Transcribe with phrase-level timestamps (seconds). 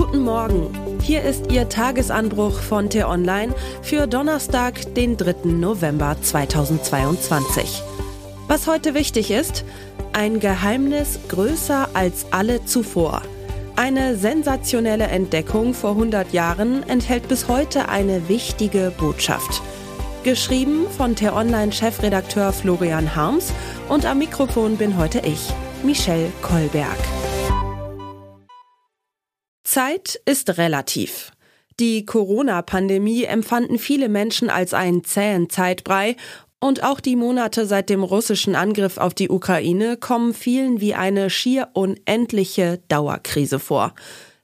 [0.00, 0.98] Guten Morgen.
[1.02, 5.44] Hier ist Ihr Tagesanbruch von T-Online für Donnerstag, den 3.
[5.44, 7.82] November 2022.
[8.48, 9.62] Was heute wichtig ist,
[10.14, 13.20] ein Geheimnis größer als alle zuvor.
[13.76, 19.60] Eine sensationelle Entdeckung vor 100 Jahren enthält bis heute eine wichtige Botschaft.
[20.24, 23.52] Geschrieben von T-Online-Chefredakteur Florian Harms
[23.90, 25.50] und am Mikrofon bin heute ich,
[25.82, 27.19] Michelle Kolberg.
[29.70, 31.30] Zeit ist relativ.
[31.78, 36.16] Die Corona-Pandemie empfanden viele Menschen als einen zähen Zeitbrei
[36.58, 41.30] und auch die Monate seit dem russischen Angriff auf die Ukraine kommen vielen wie eine
[41.30, 43.94] schier unendliche Dauerkrise vor.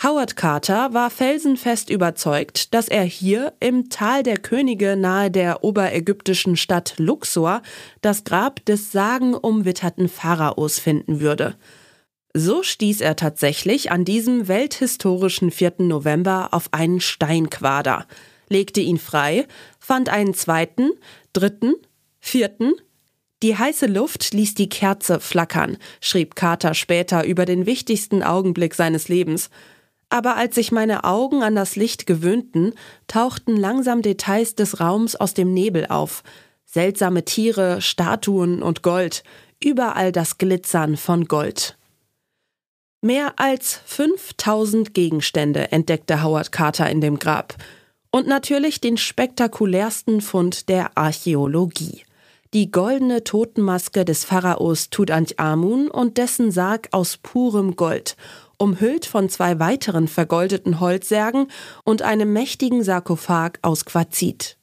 [0.00, 6.56] Howard Carter war felsenfest überzeugt, dass er hier im Tal der Könige nahe der oberägyptischen
[6.56, 7.62] Stadt Luxor
[8.00, 11.56] das Grab des sagenumwitterten Pharaos finden würde.
[12.32, 15.74] So stieß er tatsächlich an diesem welthistorischen 4.
[15.78, 18.06] November auf einen Steinquader,
[18.48, 19.48] legte ihn frei,
[19.80, 20.90] fand einen zweiten,
[21.32, 21.74] dritten,
[22.20, 22.74] vierten,
[23.42, 29.08] die heiße Luft ließ die Kerze flackern, schrieb Carter später über den wichtigsten Augenblick seines
[29.08, 29.50] Lebens–
[30.10, 32.74] aber als sich meine Augen an das Licht gewöhnten,
[33.06, 36.22] tauchten langsam Details des Raums aus dem Nebel auf.
[36.64, 39.22] Seltsame Tiere, Statuen und Gold,
[39.62, 41.76] überall das Glitzern von Gold.
[43.00, 47.54] Mehr als 5000 Gegenstände entdeckte Howard Carter in dem Grab.
[48.10, 52.02] Und natürlich den spektakulärsten Fund der Archäologie.
[52.54, 58.16] Die goldene Totenmaske des Pharaos Tutanchamun und dessen Sarg aus purem Gold
[58.56, 61.48] umhüllt von zwei weiteren vergoldeten Holzsärgen
[61.84, 64.56] und einem mächtigen Sarkophag aus Quarzit.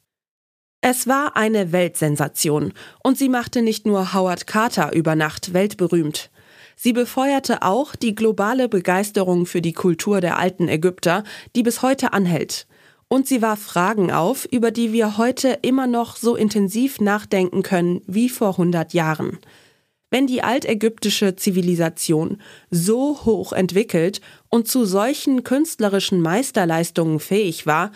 [0.82, 2.74] Es war eine Weltsensation
[3.04, 6.30] und sie machte nicht nur Howard Carter über Nacht weltberühmt.
[6.76, 11.24] Sie befeuerte auch die globale Begeisterung für die Kultur der alten Ägypter,
[11.56, 12.68] die bis heute anhält.
[13.08, 18.02] Und sie warf Fragen auf, über die wir heute immer noch so intensiv nachdenken können
[18.08, 19.38] wie vor 100 Jahren.
[20.10, 27.92] Wenn die altägyptische Zivilisation so hoch entwickelt und zu solchen künstlerischen Meisterleistungen fähig war,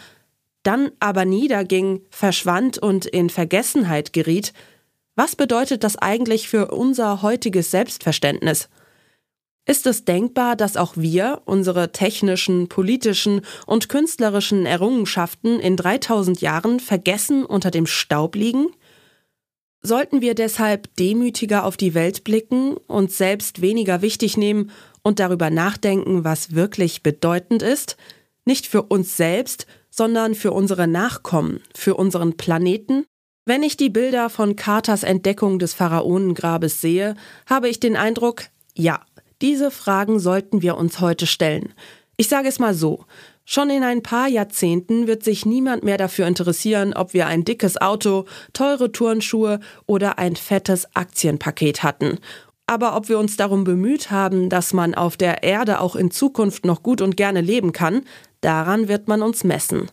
[0.64, 4.54] dann aber niederging, verschwand und in Vergessenheit geriet,
[5.16, 8.70] was bedeutet das eigentlich für unser heutiges Selbstverständnis?
[9.70, 16.80] Ist es denkbar, dass auch wir unsere technischen, politischen und künstlerischen Errungenschaften in 3000 Jahren
[16.80, 18.70] vergessen unter dem Staub liegen?
[19.84, 24.72] Sollten wir deshalb demütiger auf die Welt blicken, uns selbst weniger wichtig nehmen
[25.04, 27.96] und darüber nachdenken, was wirklich bedeutend ist?
[28.46, 33.06] Nicht für uns selbst, sondern für unsere Nachkommen, für unseren Planeten?
[33.46, 37.14] Wenn ich die Bilder von Carters Entdeckung des Pharaonengrabes sehe,
[37.46, 39.02] habe ich den Eindruck, ja,
[39.42, 41.74] diese Fragen sollten wir uns heute stellen.
[42.18, 43.06] Ich sage es mal so,
[43.52, 47.82] Schon in ein paar Jahrzehnten wird sich niemand mehr dafür interessieren, ob wir ein dickes
[47.82, 52.20] Auto, teure Turnschuhe oder ein fettes Aktienpaket hatten.
[52.68, 56.64] Aber ob wir uns darum bemüht haben, dass man auf der Erde auch in Zukunft
[56.64, 58.04] noch gut und gerne leben kann,
[58.42, 59.90] daran wird man uns messen.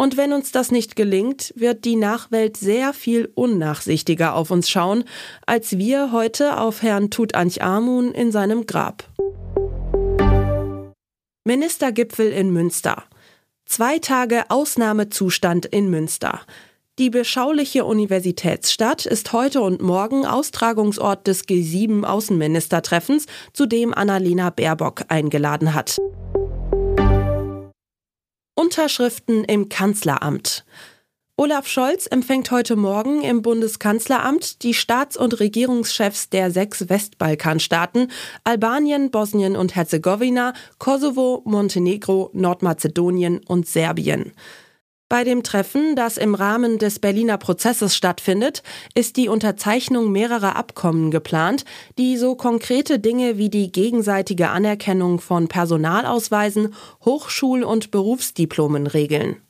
[0.00, 5.02] Und wenn uns das nicht gelingt, wird die Nachwelt sehr viel unnachsichtiger auf uns schauen,
[5.44, 9.04] als wir heute auf Herrn Tutanchamun in seinem Grab.
[11.44, 13.02] Ministergipfel in Münster.
[13.64, 16.42] Zwei Tage Ausnahmezustand in Münster.
[17.00, 25.04] Die beschauliche Universitätsstadt ist heute und morgen Austragungsort des G7 Außenministertreffens, zu dem Annalena Baerbock
[25.08, 25.98] eingeladen hat.
[28.68, 30.66] Unterschriften im Kanzleramt.
[31.38, 38.10] Olaf Scholz empfängt heute Morgen im Bundeskanzleramt die Staats- und Regierungschefs der sechs Westbalkanstaaten
[38.44, 44.32] Albanien, Bosnien und Herzegowina, Kosovo, Montenegro, Nordmazedonien und Serbien.
[45.10, 48.62] Bei dem Treffen, das im Rahmen des Berliner Prozesses stattfindet,
[48.94, 51.64] ist die Unterzeichnung mehrerer Abkommen geplant,
[51.96, 56.74] die so konkrete Dinge wie die gegenseitige Anerkennung von Personalausweisen,
[57.06, 59.40] Hochschul- und Berufsdiplomen regeln.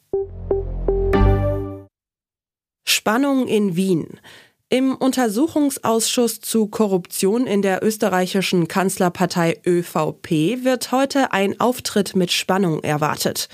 [2.85, 4.21] Spannung in Wien.
[4.69, 12.85] Im Untersuchungsausschuss zu Korruption in der österreichischen Kanzlerpartei ÖVP wird heute ein Auftritt mit Spannung
[12.85, 13.49] erwartet.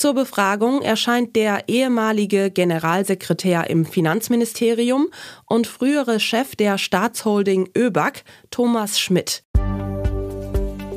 [0.00, 5.08] Zur Befragung erscheint der ehemalige Generalsekretär im Finanzministerium
[5.44, 9.44] und frühere Chef der Staatsholding ÖBAG, Thomas Schmidt.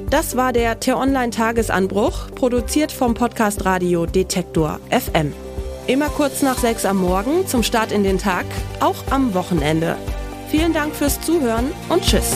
[0.09, 5.33] Das war der T-Online-Tagesanbruch, produziert vom Podcast Radio Detektor FM.
[5.87, 8.45] Immer kurz nach sechs am Morgen zum Start in den Tag,
[8.79, 9.97] auch am Wochenende.
[10.49, 12.35] Vielen Dank fürs Zuhören und Tschüss.